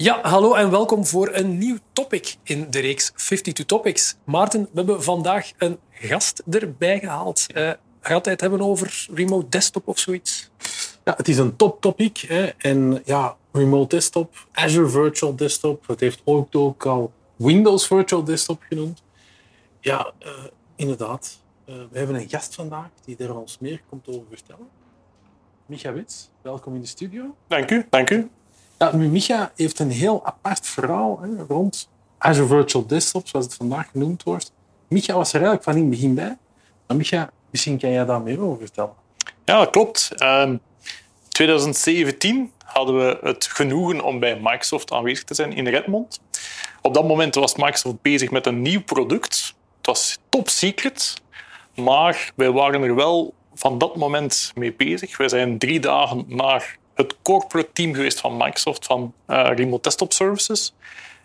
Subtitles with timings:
[0.00, 4.16] Ja, hallo en welkom voor een nieuw topic in de reeks 52 Topics.
[4.24, 7.46] Maarten, we hebben vandaag een gast erbij gehaald.
[7.54, 10.50] Uh, gaat hij het hebben over remote desktop of zoiets?
[11.04, 12.16] Ja, het is een top topic.
[12.18, 12.46] Hè.
[12.46, 15.86] En ja, remote desktop, Azure Virtual Desktop.
[15.86, 19.02] Het heeft ook, ook al Windows Virtual Desktop genoemd.
[19.80, 20.28] Ja, uh,
[20.76, 21.38] inderdaad.
[21.66, 24.68] Uh, we hebben een gast vandaag die er ons meer komt over vertellen.
[25.66, 27.34] Micha Wits, welkom in de studio.
[27.46, 28.30] Dank u, dank u.
[28.78, 33.90] Ja, Micha heeft een heel apart verhaal hè, rond Azure Virtual Desktop, zoals het vandaag
[33.90, 34.52] genoemd wordt.
[34.88, 36.36] Micha was er eigenlijk van in het begin bij.
[36.86, 38.92] Maar Micha, misschien kan jij daar meer over vertellen.
[39.44, 40.22] Ja, klopt.
[40.22, 40.60] Um,
[41.28, 46.20] 2017 hadden we het genoegen om bij Microsoft aanwezig te zijn in Redmond.
[46.82, 49.54] Op dat moment was Microsoft bezig met een nieuw product.
[49.76, 51.14] Het was top secret,
[51.74, 55.16] maar wij waren er wel van dat moment mee bezig.
[55.16, 60.12] Wij zijn drie dagen naar het corporate team geweest van Microsoft van uh, Remote Desktop
[60.12, 60.74] Services.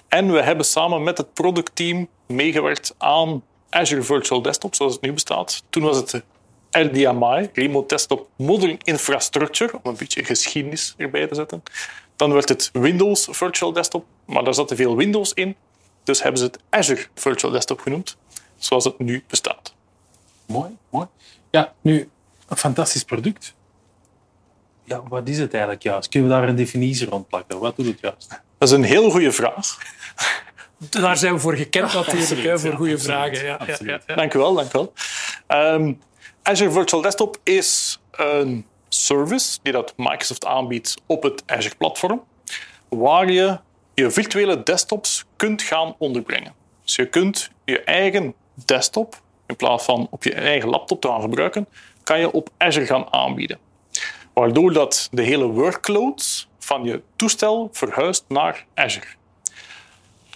[0.08, 5.14] En we hebben samen met het productteam meegewerkt aan Azure Virtual Desktop, zoals het nu
[5.14, 5.64] bestaat.
[5.70, 6.24] Toen was het
[6.72, 11.64] RDMI, Remote Desktop Modern Infrastructure, om een beetje geschiedenis erbij te zetten.
[12.16, 15.56] Dan werd het Windows Virtual Desktop, maar daar zaten veel Windows in.
[16.04, 18.18] Dus hebben ze het Azure Virtual Desktop genoemd,
[18.58, 19.74] zoals het nu bestaat.
[20.46, 21.08] Mooi, mooi.
[21.50, 22.10] Ja, nu,
[22.48, 23.54] een fantastisch product.
[24.84, 26.10] Ja, wat is het eigenlijk juist?
[26.10, 27.60] Kunnen we daar een definitie rond plakken?
[27.60, 28.30] Wat doet het juist?
[28.58, 29.78] Dat is een heel goede vraag.
[30.90, 33.46] Daar zijn we voor gekend natuurlijk, voor goede vragen.
[33.46, 34.94] Ja, ja, ja, ja, Dank u wel, dank u wel.
[35.74, 36.00] Um,
[36.44, 42.24] Azure Virtual Desktop is een service die dat Microsoft aanbiedt op het Azure-platform,
[42.90, 43.60] waar je
[43.94, 46.54] je virtuele desktops kunt gaan onderbrengen.
[46.84, 48.34] Dus je kunt je eigen
[48.66, 51.68] desktop, in plaats van op je eigen laptop te gaan gebruiken,
[52.04, 53.58] kan je op Azure gaan aanbieden.
[54.34, 59.08] Waardoor dat de hele workload van je toestel verhuist naar Azure.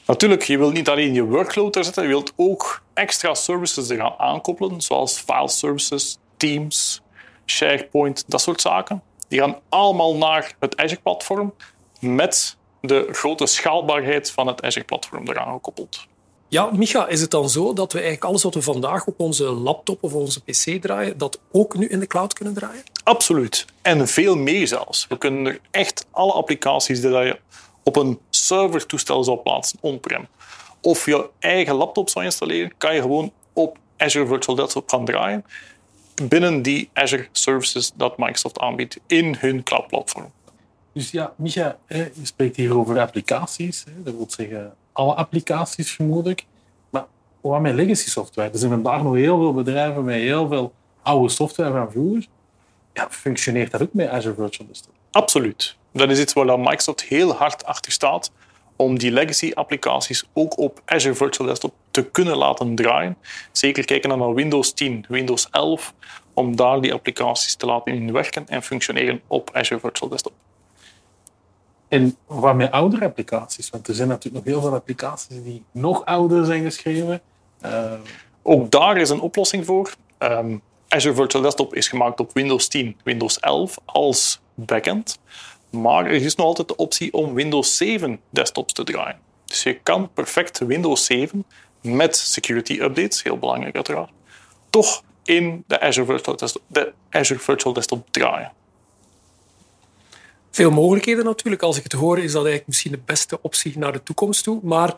[0.05, 3.97] Natuurlijk, je wilt niet alleen je workload er zetten, je wilt ook extra services er
[3.97, 7.01] gaan aankoppelen, zoals file services, Teams,
[7.45, 9.03] SharePoint, dat soort zaken.
[9.27, 11.53] Die gaan allemaal naar het Azure-platform
[11.99, 16.07] met de grote schaalbaarheid van het Azure-platform eraan gekoppeld.
[16.49, 19.43] Ja, Micha, is het dan zo dat we eigenlijk alles wat we vandaag op onze
[19.43, 22.83] laptop of onze pc draaien, dat ook nu in de cloud kunnen draaien?
[23.03, 23.65] Absoluut.
[23.81, 25.07] En veel meer zelfs.
[25.07, 27.39] We kunnen er echt alle applicaties die je
[27.83, 30.27] op een servertoestel zou plaatsen, on-prem,
[30.81, 35.45] of je eigen laptop zou installeren, kan je gewoon op Azure Virtual Desktop gaan draaien
[36.23, 40.31] binnen die Azure services dat Microsoft aanbiedt in hun cloud-platform.
[40.93, 43.83] Dus ja, Micha, je spreekt hier over applicaties.
[43.97, 46.45] Dat wil zeggen alle applicaties vermoedelijk.
[46.89, 47.05] Maar
[47.41, 48.49] wat met legacy software?
[48.49, 52.25] Er zijn vandaag nog heel veel bedrijven met heel veel oude software van vroeger.
[52.93, 54.93] Ja, functioneert dat ook met Azure Virtual Desktop?
[55.11, 55.75] Absoluut.
[55.91, 58.31] Dat is iets waar Microsoft heel hard achter staat
[58.75, 63.17] om die legacy-applicaties ook op Azure Virtual Desktop te kunnen laten draaien.
[63.51, 65.93] Zeker kijken naar Windows 10, Windows 11,
[66.33, 70.33] om daar die applicaties te laten inwerken en functioneren op Azure Virtual Desktop.
[71.87, 73.69] En wat met oudere applicaties?
[73.69, 77.21] Want er zijn natuurlijk nog heel veel applicaties die nog ouder zijn geschreven.
[77.65, 77.93] Uh,
[78.41, 79.93] ook daar is een oplossing voor.
[80.19, 85.19] Um, Azure Virtual Desktop is gemaakt op Windows 10, Windows 11 als backend.
[85.69, 89.19] Maar er is nog altijd de optie om Windows 7 desktops te draaien.
[89.45, 91.45] Dus je kan perfect Windows 7
[91.81, 94.11] met security updates, heel belangrijk uiteraard,
[94.69, 98.51] toch in de Azure Virtual Desktop, de Azure Virtual Desktop draaien.
[100.57, 101.61] Veel mogelijkheden natuurlijk.
[101.61, 104.59] Als ik het hoor, is dat eigenlijk misschien de beste optie naar de toekomst toe.
[104.63, 104.95] Maar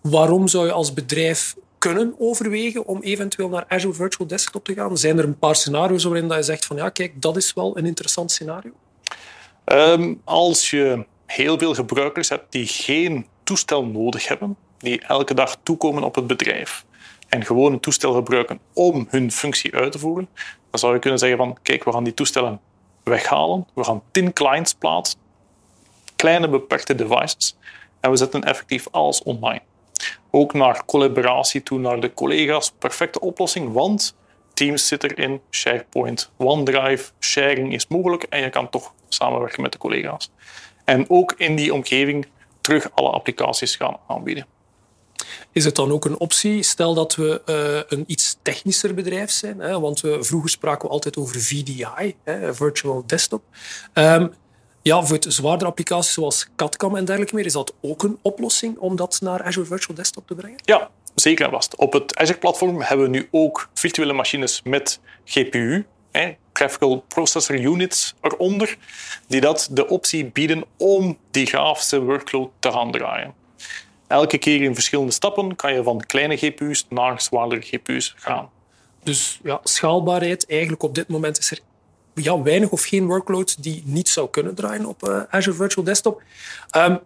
[0.00, 4.98] waarom zou je als bedrijf kunnen overwegen om eventueel naar Azure Virtual Desktop te gaan?
[4.98, 7.86] Zijn er een paar scenario's waarin je zegt van ja, kijk, dat is wel een
[7.86, 8.70] interessant scenario?
[9.64, 15.56] Um, als je heel veel gebruikers hebt die geen toestel nodig hebben, die elke dag
[15.62, 16.84] toekomen op het bedrijf
[17.28, 20.28] en gewoon een toestel gebruiken om hun functie uit te voeren,
[20.70, 22.60] dan zou je kunnen zeggen van kijk, we gaan die toestellen
[23.08, 23.66] weghalen.
[23.74, 25.18] We gaan tien clients plaatsen,
[26.16, 27.56] kleine beperkte devices,
[28.00, 29.60] en we zetten effectief alles online.
[30.30, 32.72] Ook naar collaboratie toe, naar de collega's.
[32.78, 34.16] Perfecte oplossing, want
[34.54, 39.78] Teams zit erin, SharePoint, OneDrive, sharing is mogelijk en je kan toch samenwerken met de
[39.78, 40.30] collega's.
[40.84, 42.26] En ook in die omgeving
[42.60, 44.46] terug alle applicaties gaan aanbieden.
[45.52, 46.62] Is het dan ook een optie?
[46.62, 50.94] Stel dat we uh, een iets technischer bedrijf zijn, hè, want we, vroeger spraken we
[50.94, 53.42] altijd over VDI, hè, Virtual Desktop.
[53.94, 54.32] Um,
[54.82, 58.96] ja, voor zwaardere applicaties zoals CAD-CAM en dergelijke meer, is dat ook een oplossing om
[58.96, 60.58] dat naar Azure Virtual Desktop te brengen?
[60.64, 61.76] Ja, zeker en vast.
[61.76, 68.14] Op het Azure-platform hebben we nu ook virtuele machines met GPU, hè, Graphical Processor Units
[68.20, 68.76] eronder,
[69.26, 73.34] die dat de optie bieden om die grafische workload te gaan draaien.
[74.08, 78.50] Elke keer in verschillende stappen kan je van kleine GPU's naar zwaardere GPU's gaan.
[79.02, 81.58] Dus ja, schaalbaarheid, eigenlijk op dit moment is er
[82.14, 86.22] ja, weinig of geen workload die niet zou kunnen draaien op uh, Azure Virtual Desktop.
[86.76, 86.98] Um,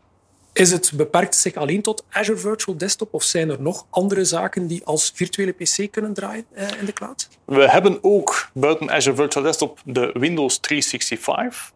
[0.53, 4.67] is het beperkt zich alleen tot Azure Virtual Desktop of zijn er nog andere zaken
[4.67, 7.29] die als virtuele PC kunnen draaien uh, in de cloud?
[7.45, 11.73] We hebben ook buiten Azure Virtual Desktop de Windows 365.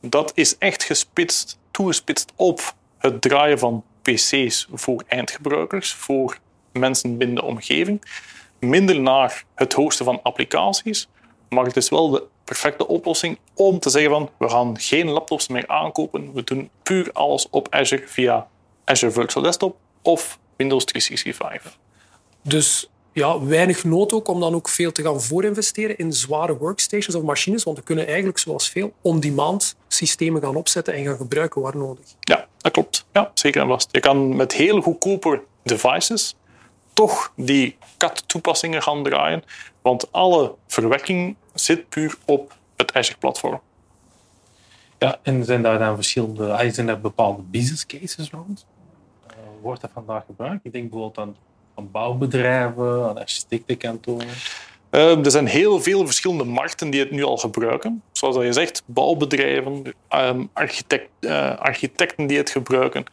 [0.00, 6.38] Dat is echt gespitst, toegespitst op het draaien van PC's voor eindgebruikers, voor
[6.72, 8.02] mensen binnen de omgeving.
[8.58, 11.08] Minder naar het hosten van applicaties,
[11.48, 15.48] maar het is wel de perfecte oplossing om te zeggen van we gaan geen laptops
[15.48, 16.32] meer aankopen.
[16.32, 18.48] We doen puur alles op Azure via
[18.84, 21.78] Azure Virtual Desktop of Windows 365.
[22.42, 27.14] Dus ja, weinig nood ook om dan ook veel te gaan voorinvesteren in zware workstations
[27.14, 31.62] of machines, want we kunnen eigenlijk zoals veel on-demand systemen gaan opzetten en gaan gebruiken
[31.62, 32.04] waar nodig.
[32.20, 33.06] Ja, dat klopt.
[33.12, 33.88] Ja, zeker en vast.
[33.90, 36.36] Je kan met heel goedkope devices
[36.92, 39.42] toch die CAD-toepassingen gaan draaien,
[39.82, 43.60] want alle verwerking zit puur op het Azure-platform.
[44.98, 48.66] Ja, en zijn daar dan verschillende, ah, zijn er bepaalde business cases rond?
[49.26, 50.64] Uh, wordt dat vandaag gebruikt?
[50.64, 51.36] Ik denk bijvoorbeeld aan,
[51.74, 54.28] aan bouwbedrijven, aan architectenkantoren.
[54.92, 58.02] Uh, er zijn heel veel verschillende markten die het nu al gebruiken.
[58.12, 63.04] Zoals je zegt, bouwbedrijven, um, architect, uh, architecten die het gebruiken.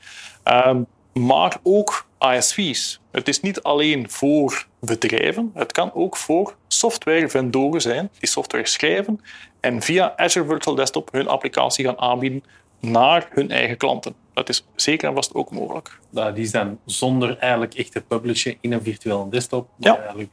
[0.43, 2.99] Um, maar ook ISV's.
[3.11, 9.21] Het is niet alleen voor bedrijven, het kan ook voor softwarevendoren zijn die software schrijven
[9.59, 12.43] en via Azure Virtual Desktop hun applicatie gaan aanbieden
[12.79, 14.15] naar hun eigen klanten.
[14.33, 15.99] Dat is zeker en vast ook mogelijk.
[16.09, 19.69] Dat is dan zonder eigenlijk echt te publishen in een virtuele desktop.
[19.77, 19.97] Ja.
[19.97, 20.29] Eigenlijk.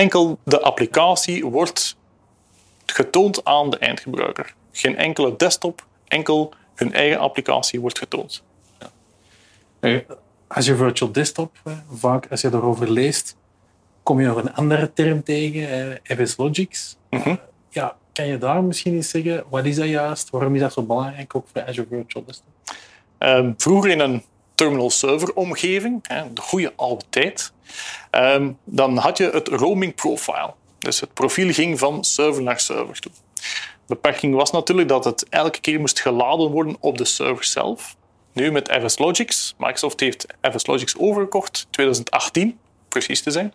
[0.00, 1.96] Enkel de applicatie wordt
[2.86, 4.54] getoond aan de eindgebruiker.
[4.72, 8.42] Geen enkele desktop, enkel hun eigen applicatie wordt getoond.
[9.80, 10.02] Ja.
[10.46, 11.56] Azure Virtual Desktop,
[11.92, 13.36] vaak als je erover leest,
[14.02, 16.96] kom je nog een andere term tegen, FS Logics.
[17.10, 17.36] Mhm.
[17.68, 20.30] Ja, kan je daar misschien eens zeggen, wat is dat juist?
[20.30, 22.52] Waarom is dat zo belangrijk ook voor Azure Virtual Desktop?
[23.18, 24.22] Um, vroeger in een
[24.60, 26.02] terminal server omgeving,
[26.32, 27.52] de goede oude tijd,
[28.10, 30.54] um, dan had je het roaming profile.
[30.78, 33.12] Dus het profiel ging van server naar server toe.
[33.86, 37.96] De beperking was natuurlijk dat het elke keer moest geladen worden op de server zelf.
[38.32, 39.54] Nu met FS Logics.
[39.58, 42.58] Microsoft heeft FS Logics overgekocht, 2018
[42.88, 43.52] precies te zijn.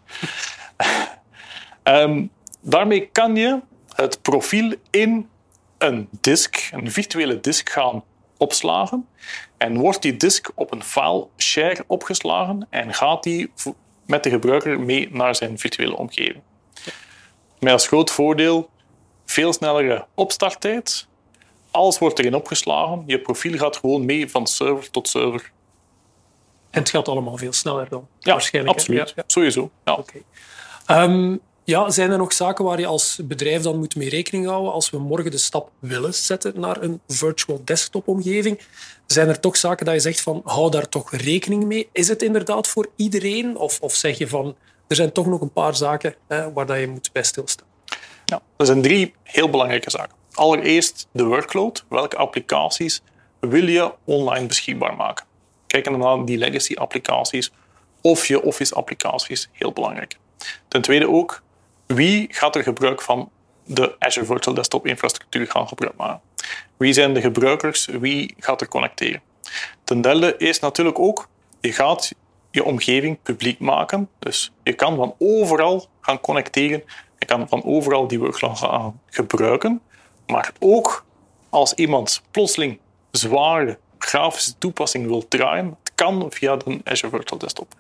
[1.84, 2.30] um,
[2.62, 3.60] daarmee kan je
[3.96, 5.30] het profiel in
[5.78, 8.04] een disk, een virtuele disk gaan
[8.38, 9.08] opslagen.
[9.58, 13.52] En wordt die disk op een file share opgeslagen en gaat die
[14.06, 16.42] met de gebruiker mee naar zijn virtuele omgeving.
[17.60, 18.70] Met als groot voordeel
[19.26, 21.08] veel snellere opstarttijd.
[21.72, 23.04] Alles wordt erin opgeslagen.
[23.06, 25.52] Je profiel gaat gewoon mee van server tot server.
[26.70, 28.08] En het gaat allemaal veel sneller dan?
[28.20, 29.14] Ja, waarschijnlijk, absoluut.
[29.16, 29.72] Ja, Sowieso.
[29.86, 29.94] Ja.
[29.94, 30.24] Okay.
[31.04, 34.72] Um, ja, zijn er nog zaken waar je als bedrijf dan moet mee rekening houden
[34.72, 38.60] als we morgen de stap willen zetten naar een virtual desktop omgeving?
[39.06, 41.90] Zijn er toch zaken dat je zegt van hou daar toch rekening mee?
[41.92, 43.58] Is het inderdaad voor iedereen?
[43.58, 44.56] Of, of zeg je van
[44.88, 47.68] er zijn toch nog een paar zaken hè, waar dat je moet bij stilstaan?
[48.26, 50.16] Ja, er zijn drie heel belangrijke zaken.
[50.34, 51.86] Allereerst de workload.
[51.90, 53.02] Welke applicaties
[53.40, 55.26] wil je online beschikbaar maken?
[55.68, 57.52] Kijk naar die legacy applicaties
[58.02, 60.18] of je office applicaties, heel belangrijk.
[60.68, 61.44] Ten tweede ook,
[61.86, 63.30] wie gaat er gebruik van
[63.66, 66.22] de Azure Virtual Desktop infrastructuur gaan gebruik maken?
[66.78, 67.86] Wie zijn de gebruikers?
[67.86, 69.22] Wie gaat er connecteren?
[69.84, 71.28] Ten derde is natuurlijk ook,
[71.60, 72.12] je gaat
[72.56, 74.10] je omgeving publiek maken.
[74.20, 76.84] Dus je kan van overal gaan connecteren.
[77.20, 79.82] Je kan van overal die workflow gaan gebruiken.
[80.28, 81.06] Maar ook
[81.50, 82.80] als iemand plotseling
[83.12, 87.74] zware grafische toepassing wil draaien, het kan via de Azure Virtual Desktop.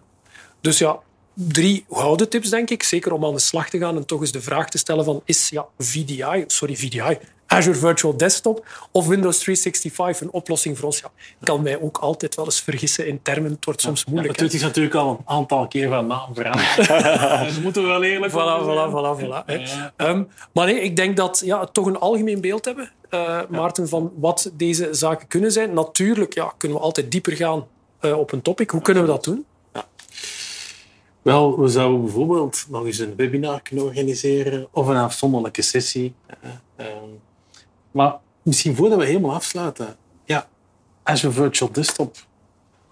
[0.61, 0.99] Dus ja,
[1.35, 2.83] drie gouden tips, denk ik.
[2.83, 5.21] Zeker om aan de slag te gaan en toch eens de vraag te stellen van
[5.25, 10.99] is ja, VDI, sorry, VDI, Azure Virtual Desktop of Windows 365 een oplossing voor ons?
[10.99, 13.51] Ja, ik kan mij ook altijd wel eens vergissen in termen.
[13.51, 14.39] Het wordt soms moeilijk.
[14.39, 16.87] Ja, het is natuurlijk al een aantal keer van naam veranderd.
[17.47, 19.93] dus moeten we wel eerlijk voilà, voilà, voilà, voilà, ja.
[20.09, 24.11] um, Maar nee, ik denk dat ja, toch een algemeen beeld hebben, uh, Maarten, van
[24.15, 25.73] wat deze zaken kunnen zijn.
[25.73, 27.67] Natuurlijk ja, kunnen we altijd dieper gaan
[28.01, 28.69] uh, op een topic.
[28.69, 29.45] Hoe kunnen we dat doen?
[31.25, 36.13] Wel, we zouden bijvoorbeeld nog eens een webinar kunnen organiseren of een afzonderlijke sessie.
[36.27, 37.09] Eh, ehm,
[37.91, 40.47] maar misschien voordat we helemaal afsluiten, ja,
[41.03, 42.15] Azure Virtual Desktop,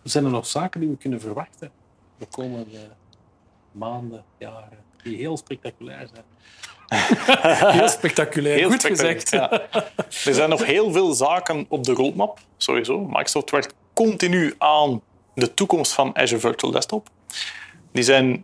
[0.04, 1.72] zijn er nog zaken die we kunnen verwachten
[2.18, 2.80] de komende
[3.72, 6.26] maanden, jaren, die heel spectaculair zijn?
[7.78, 8.56] Heel spectaculair.
[8.56, 9.52] Heel Goed spectaculair, gezegd.
[9.74, 9.92] ja.
[10.26, 13.00] Er zijn nog heel veel zaken op de roadmap, sowieso.
[13.00, 15.02] Microsoft werkt continu aan
[15.36, 17.10] de toekomst van Azure Virtual Desktop.
[17.94, 18.44] Die zijn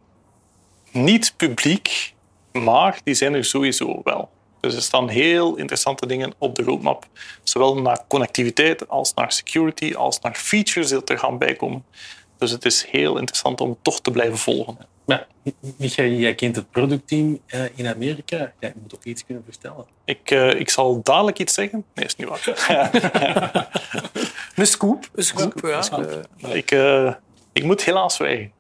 [0.92, 2.14] niet publiek,
[2.52, 4.30] maar die zijn er sowieso wel.
[4.60, 7.08] Dus er staan heel interessante dingen op de roadmap.
[7.44, 11.86] Zowel naar connectiviteit als naar security, als naar features die er gaan bijkomen.
[12.38, 14.78] Dus het is heel interessant om toch te blijven volgen.
[15.06, 15.28] Maar,
[15.78, 18.54] Michael, jij kent het productteam eh, in Amerika.
[18.60, 19.86] Jij moet ook iets kunnen vertellen.
[20.06, 21.86] Ik, eh, ik zal dadelijk iets zeggen.
[21.94, 22.44] Nee, is niet waar.
[24.56, 25.10] Een scoop.
[25.16, 25.84] Een scoop, ja.
[26.54, 27.14] Ik, eh,
[27.54, 28.52] ik moet helaas zwijgen.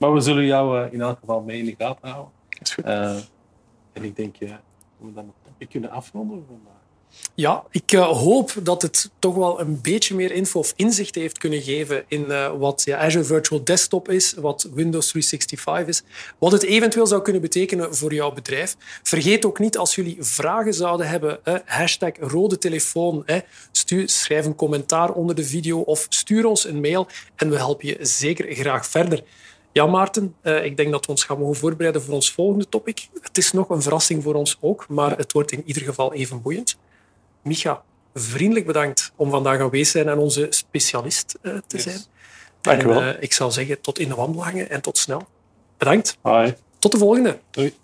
[0.00, 2.32] Maar we zullen jou eh, in elk geval mee in de gaten houden.
[2.62, 2.84] Is goed.
[2.84, 3.16] Eh,
[3.92, 4.60] en ik denk ja,
[4.98, 6.80] dat we dan een kunnen afronden vandaag.
[7.34, 11.38] Ja, ik eh, hoop dat het toch wel een beetje meer info of inzicht heeft
[11.38, 16.02] kunnen geven in eh, wat ja, Azure Virtual Desktop is, wat Windows 365 is,
[16.38, 18.76] wat het eventueel zou kunnen betekenen voor jouw bedrijf.
[19.02, 23.36] Vergeet ook niet, als jullie vragen zouden hebben, eh, hashtag rode telefoon, eh,
[23.72, 27.86] stuur, schrijf een commentaar onder de video of stuur ons een mail en we helpen
[27.86, 29.22] je zeker graag verder.
[29.72, 33.08] Ja, Maarten, eh, ik denk dat we ons gaan mogen voorbereiden voor ons volgende topic.
[33.20, 36.42] Het is nog een verrassing voor ons ook, maar het wordt in ieder geval even
[36.42, 36.78] boeiend.
[37.42, 37.82] Micha,
[38.14, 42.00] vriendelijk bedankt om vandaag aanwezig te zijn en onze specialist eh, te zijn.
[42.60, 43.02] Dank u wel.
[43.02, 45.26] Eh, ik zou zeggen tot in de wandelgangen en tot snel.
[45.76, 46.16] Bedankt.
[46.20, 46.54] Hoi.
[46.78, 47.38] Tot de volgende.
[47.50, 47.74] Doei.